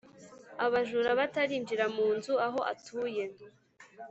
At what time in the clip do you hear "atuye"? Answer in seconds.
2.73-3.25